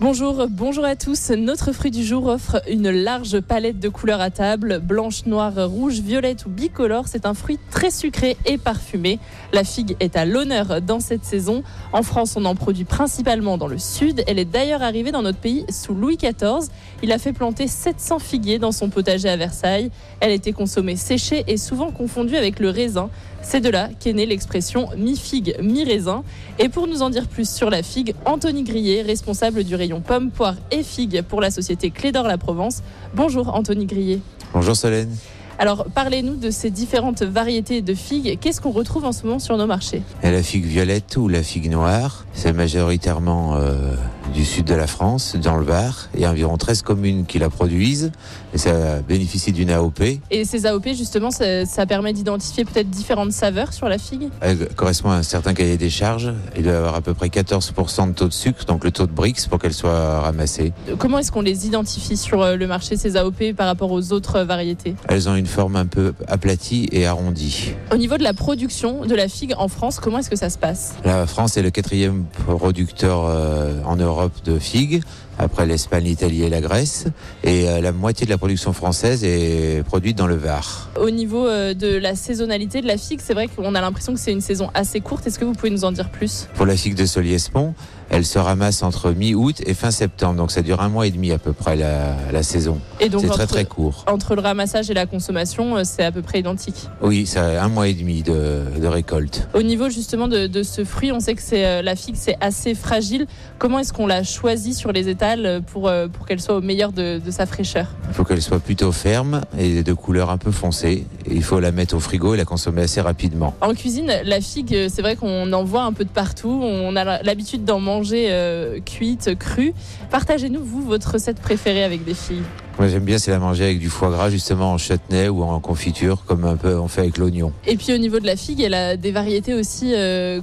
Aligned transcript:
Bonjour, 0.00 0.48
bonjour 0.50 0.84
à 0.84 0.96
tous. 0.96 1.30
Notre 1.30 1.70
fruit 1.70 1.92
du 1.92 2.02
jour 2.02 2.26
offre 2.26 2.60
une 2.68 2.90
large 2.90 3.40
palette 3.40 3.78
de 3.78 3.88
couleurs 3.88 4.20
à 4.20 4.30
table, 4.30 4.80
blanche, 4.80 5.24
noire, 5.24 5.54
rouge, 5.70 6.00
violette 6.00 6.46
ou 6.46 6.48
bicolore. 6.48 7.06
C'est 7.06 7.26
un 7.26 7.32
fruit 7.32 7.60
très 7.70 7.92
sucré 7.92 8.36
et 8.44 8.58
parfumé. 8.58 9.20
La 9.52 9.62
figue 9.62 9.94
est 10.00 10.16
à 10.16 10.24
l'honneur 10.24 10.82
dans 10.82 10.98
cette 10.98 11.24
saison. 11.24 11.62
En 11.92 12.02
France, 12.02 12.34
on 12.36 12.44
en 12.44 12.56
produit 12.56 12.82
principalement 12.82 13.56
dans 13.56 13.68
le 13.68 13.78
sud. 13.78 14.24
Elle 14.26 14.40
est 14.40 14.44
d'ailleurs 14.44 14.82
arrivée 14.82 15.12
dans 15.12 15.22
notre 15.22 15.38
pays 15.38 15.64
sous 15.70 15.94
Louis 15.94 16.16
XIV. 16.16 16.68
Il 17.04 17.12
a 17.12 17.18
fait 17.18 17.32
planter 17.32 17.68
700 17.68 18.18
figuiers 18.18 18.58
dans 18.58 18.72
son 18.72 18.88
potager 18.88 19.28
à 19.28 19.36
Versailles. 19.36 19.92
Elle 20.18 20.32
était 20.32 20.52
consommée 20.52 20.96
séchée 20.96 21.44
et 21.46 21.56
souvent 21.56 21.92
confondue 21.92 22.34
avec 22.34 22.58
le 22.58 22.68
raisin. 22.68 23.10
C'est 23.44 23.60
de 23.60 23.68
là 23.68 23.90
qu'est 24.00 24.14
née 24.14 24.26
l'expression 24.26 24.88
mi-figue, 24.96 25.56
mi-raisin. 25.62 26.24
Et 26.58 26.68
pour 26.68 26.88
nous 26.88 27.02
en 27.02 27.10
dire 27.10 27.28
plus 27.28 27.48
sur 27.48 27.70
la 27.70 27.82
figue, 27.82 28.14
Anthony 28.24 28.64
Grillet, 28.64 29.02
responsable 29.02 29.64
du 29.64 29.76
rayon 29.76 30.00
pommes, 30.00 30.30
poires 30.30 30.56
et 30.70 30.82
figues 30.82 31.22
pour 31.22 31.40
la 31.40 31.50
société 31.50 31.90
Clé 31.90 32.10
d'Or 32.10 32.26
La 32.26 32.38
Provence. 32.38 32.82
Bonjour 33.14 33.54
Anthony 33.54 33.86
Grillet. 33.86 34.20
Bonjour 34.54 34.74
Solène. 34.74 35.14
Alors 35.58 35.86
parlez-nous 35.94 36.34
de 36.34 36.50
ces 36.50 36.70
différentes 36.70 37.22
variétés 37.22 37.80
de 37.80 37.94
figues. 37.94 38.38
Qu'est-ce 38.40 38.60
qu'on 38.60 38.72
retrouve 38.72 39.04
en 39.04 39.12
ce 39.12 39.24
moment 39.24 39.38
sur 39.38 39.56
nos 39.56 39.66
marchés? 39.66 40.02
Et 40.22 40.30
la 40.30 40.42
figue 40.42 40.64
violette 40.64 41.16
ou 41.16 41.28
la 41.28 41.42
figue 41.42 41.70
noire, 41.70 42.24
c'est 42.32 42.52
majoritairement 42.52 43.56
euh, 43.56 43.94
du 44.32 44.44
sud 44.44 44.64
de 44.64 44.74
la 44.74 44.86
France, 44.86 45.36
dans 45.36 45.56
le 45.56 45.64
Var. 45.64 46.08
Il 46.14 46.20
y 46.20 46.24
a 46.24 46.30
environ 46.30 46.56
13 46.56 46.82
communes 46.82 47.26
qui 47.26 47.38
la 47.38 47.50
produisent 47.50 48.12
et 48.52 48.58
ça 48.58 49.00
bénéficie 49.00 49.52
d'une 49.52 49.70
AOP. 49.70 50.00
Et 50.30 50.44
ces 50.44 50.66
AOP, 50.66 50.88
justement, 50.96 51.30
ça, 51.30 51.66
ça 51.66 51.86
permet 51.86 52.12
d'identifier 52.12 52.64
peut-être 52.64 52.88
différentes 52.88 53.32
saveurs 53.32 53.72
sur 53.72 53.88
la 53.88 53.98
figue? 53.98 54.28
Elle 54.40 54.68
correspond 54.68 55.10
à 55.10 55.16
un 55.16 55.22
certain 55.22 55.54
cahier 55.54 55.76
des 55.76 55.90
charges. 55.90 56.32
Il 56.56 56.62
doit 56.62 56.76
avoir 56.76 56.94
à 56.94 57.00
peu 57.00 57.14
près 57.14 57.28
14% 57.28 58.08
de 58.08 58.12
taux 58.14 58.28
de 58.28 58.32
sucre, 58.32 58.64
donc 58.64 58.84
le 58.84 58.90
taux 58.90 59.06
de 59.06 59.12
Brix 59.12 59.46
pour 59.48 59.58
qu'elle 59.58 59.74
soit 59.74 60.20
ramassée. 60.20 60.72
Comment 60.98 61.18
est-ce 61.18 61.32
qu'on 61.32 61.42
les 61.42 61.66
identifie 61.66 62.16
sur 62.16 62.42
euh, 62.42 62.56
le 62.56 62.66
marché, 62.66 62.96
ces 62.96 63.16
AOP, 63.16 63.54
par 63.56 63.66
rapport 63.66 63.90
aux 63.92 64.12
autres 64.12 64.40
variétés? 64.40 64.94
Elles 65.08 65.28
ont 65.28 65.34
une 65.34 65.46
forme 65.46 65.76
un 65.76 65.86
peu 65.86 66.14
aplatie 66.28 66.88
et 66.92 67.06
arrondie. 67.06 67.72
Au 67.92 67.96
niveau 67.96 68.16
de 68.16 68.22
la 68.22 68.34
production 68.34 69.04
de 69.04 69.14
la 69.14 69.28
figue 69.28 69.54
en 69.58 69.68
France, 69.68 70.00
comment 70.00 70.18
est-ce 70.18 70.30
que 70.30 70.36
ça 70.36 70.50
se 70.50 70.58
passe? 70.58 70.94
La 71.04 71.26
France 71.26 71.56
est 71.56 71.62
le 71.62 71.70
quatrième 71.70 72.24
producteur 72.46 73.24
euh, 73.26 73.82
en 73.84 73.96
Europe 73.96 74.13
de 74.44 74.58
figues, 74.58 75.02
après 75.38 75.66
l'Espagne, 75.66 76.04
l'Italie 76.04 76.42
et 76.44 76.48
la 76.48 76.60
Grèce. 76.60 77.06
Et 77.42 77.68
euh, 77.68 77.80
la 77.80 77.92
moitié 77.92 78.24
de 78.24 78.30
la 78.30 78.38
production 78.38 78.72
française 78.72 79.24
est 79.24 79.82
produite 79.84 80.16
dans 80.16 80.28
le 80.28 80.36
Var. 80.36 80.90
Au 81.00 81.10
niveau 81.10 81.46
euh, 81.46 81.74
de 81.74 81.96
la 81.96 82.14
saisonnalité 82.14 82.80
de 82.80 82.86
la 82.86 82.96
figue, 82.96 83.20
c'est 83.22 83.34
vrai 83.34 83.48
qu'on 83.48 83.74
a 83.74 83.80
l'impression 83.80 84.14
que 84.14 84.20
c'est 84.20 84.32
une 84.32 84.40
saison 84.40 84.70
assez 84.74 85.00
courte. 85.00 85.26
Est-ce 85.26 85.38
que 85.38 85.44
vous 85.44 85.52
pouvez 85.54 85.70
nous 85.70 85.84
en 85.84 85.92
dire 85.92 86.10
plus? 86.10 86.46
Pour 86.54 86.66
la 86.66 86.76
figue 86.76 86.94
de 86.94 87.06
Soliespont, 87.06 87.74
elle 88.10 88.24
se 88.24 88.38
ramasse 88.38 88.82
entre 88.84 89.10
mi-août 89.10 89.56
et 89.66 89.74
fin 89.74 89.90
septembre. 89.90 90.36
Donc 90.36 90.52
ça 90.52 90.62
dure 90.62 90.80
un 90.80 90.88
mois 90.88 91.06
et 91.06 91.10
demi 91.10 91.32
à 91.32 91.38
peu 91.38 91.52
près 91.52 91.74
la, 91.74 92.14
la 92.30 92.42
saison. 92.44 92.78
Et 93.00 93.08
donc 93.08 93.22
C'est 93.22 93.28
très 93.28 93.42
entre, 93.42 93.52
très 93.54 93.64
court. 93.64 94.04
entre 94.06 94.36
le 94.36 94.40
ramassage 94.40 94.88
et 94.90 94.94
la 94.94 95.06
consommation, 95.06 95.78
euh, 95.78 95.82
c'est 95.84 96.04
à 96.04 96.12
peu 96.12 96.22
près 96.22 96.38
identique? 96.38 96.88
Oui, 97.02 97.26
ça 97.26 97.60
a 97.60 97.64
un 97.64 97.68
mois 97.68 97.88
et 97.88 97.94
demi 97.94 98.22
de, 98.22 98.62
de 98.80 98.86
récolte. 98.86 99.48
Au 99.52 99.62
niveau 99.62 99.88
justement 99.88 100.28
de, 100.28 100.46
de 100.46 100.62
ce 100.62 100.84
fruit, 100.84 101.10
on 101.10 101.18
sait 101.18 101.34
que 101.34 101.42
c'est 101.42 101.82
la 101.82 101.96
figue, 101.96 102.14
c'est 102.16 102.36
assez 102.40 102.74
fragile. 102.74 103.26
Comment 103.58 103.80
est-ce 103.80 103.92
qu'on 103.92 104.03
l'a 104.06 104.22
choisie 104.22 104.74
sur 104.74 104.92
les 104.92 105.08
étals 105.08 105.62
pour, 105.72 105.88
euh, 105.88 106.08
pour 106.08 106.26
qu'elle 106.26 106.40
soit 106.40 106.56
au 106.56 106.60
meilleur 106.60 106.92
de, 106.92 107.18
de 107.18 107.30
sa 107.30 107.46
fraîcheur 107.46 107.86
Il 108.08 108.14
faut 108.14 108.24
qu'elle 108.24 108.42
soit 108.42 108.60
plutôt 108.60 108.92
ferme 108.92 109.42
et 109.58 109.82
de 109.82 109.92
couleur 109.92 110.30
un 110.30 110.38
peu 110.38 110.50
foncée. 110.50 111.06
Et 111.26 111.34
il 111.34 111.42
faut 111.42 111.60
la 111.60 111.72
mettre 111.72 111.96
au 111.96 112.00
frigo 112.00 112.34
et 112.34 112.36
la 112.36 112.44
consommer 112.44 112.82
assez 112.82 113.00
rapidement. 113.00 113.54
En 113.60 113.74
cuisine, 113.74 114.12
la 114.24 114.40
figue, 114.40 114.74
euh, 114.74 114.88
c'est 114.90 115.02
vrai 115.02 115.16
qu'on 115.16 115.52
en 115.52 115.64
voit 115.64 115.82
un 115.82 115.92
peu 115.92 116.04
de 116.04 116.10
partout. 116.10 116.60
On 116.62 116.96
a 116.96 117.22
l'habitude 117.22 117.64
d'en 117.64 117.80
manger 117.80 118.26
euh, 118.30 118.80
cuite, 118.80 119.38
crue. 119.38 119.74
Partagez-nous, 120.10 120.62
vous, 120.62 120.82
votre 120.82 121.12
recette 121.12 121.40
préférée 121.40 121.84
avec 121.84 122.04
des 122.04 122.14
figues. 122.14 122.42
Moi 122.78 122.88
j'aime 122.88 123.04
bien 123.04 123.18
c'est 123.18 123.30
la 123.30 123.38
manger 123.38 123.64
avec 123.64 123.78
du 123.78 123.88
foie 123.88 124.10
gras 124.10 124.30
justement 124.30 124.72
en 124.72 124.78
chutney 124.78 125.28
ou 125.28 125.44
en 125.44 125.60
confiture 125.60 126.24
comme 126.26 126.44
un 126.44 126.56
peu 126.56 126.76
on 126.76 126.88
fait 126.88 127.02
avec 127.02 127.18
l'oignon. 127.18 127.52
Et 127.68 127.76
puis 127.76 127.92
au 127.94 127.98
niveau 127.98 128.18
de 128.18 128.26
la 128.26 128.34
figue, 128.34 128.60
elle 128.62 128.74
a 128.74 128.96
des 128.96 129.12
variétés 129.12 129.54
aussi 129.54 129.92
euh, 129.94 130.40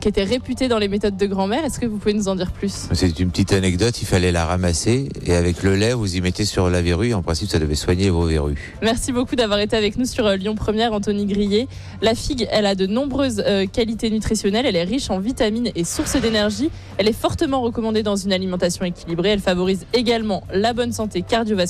qui 0.00 0.08
étaient 0.08 0.22
réputées 0.22 0.68
dans 0.68 0.78
les 0.78 0.86
méthodes 0.86 1.16
de 1.16 1.26
grand-mère. 1.26 1.64
Est-ce 1.64 1.80
que 1.80 1.86
vous 1.86 1.98
pouvez 1.98 2.14
nous 2.14 2.28
en 2.28 2.36
dire 2.36 2.52
plus? 2.52 2.88
C'est 2.92 3.18
une 3.18 3.30
petite 3.30 3.52
anecdote, 3.52 4.00
il 4.00 4.04
fallait 4.06 4.30
la 4.30 4.46
ramasser 4.46 5.08
et 5.26 5.34
avec 5.34 5.64
le 5.64 5.74
lait 5.74 5.92
vous 5.92 6.16
y 6.16 6.20
mettez 6.20 6.44
sur 6.44 6.70
la 6.70 6.82
verrue. 6.82 7.14
En 7.14 7.22
principe 7.22 7.48
ça 7.48 7.58
devait 7.58 7.74
soigner 7.74 8.10
vos 8.10 8.26
verrues. 8.26 8.76
Merci 8.80 9.10
beaucoup 9.10 9.34
d'avoir 9.34 9.58
été 9.58 9.76
avec 9.76 9.96
nous 9.98 10.04
sur 10.04 10.24
euh, 10.24 10.36
Lyon 10.36 10.54
Première, 10.54 10.92
Anthony 10.92 11.26
Grillet. 11.26 11.66
La 12.00 12.14
figue, 12.14 12.46
elle 12.52 12.66
a 12.66 12.76
de 12.76 12.86
nombreuses 12.86 13.42
euh, 13.44 13.66
qualités 13.66 14.08
nutritionnelles. 14.08 14.66
Elle 14.66 14.76
est 14.76 14.84
riche 14.84 15.10
en 15.10 15.18
vitamines 15.18 15.70
et 15.74 15.82
source 15.82 16.14
d'énergie. 16.14 16.70
Elle 16.98 17.08
est 17.08 17.12
fortement 17.12 17.60
recommandée 17.60 18.04
dans 18.04 18.16
une 18.16 18.32
alimentation 18.32 18.84
équilibrée. 18.84 19.30
Elle 19.30 19.40
favorise 19.40 19.84
également 19.92 20.44
la 20.52 20.74
bonne 20.74 20.92
santé 20.92 21.22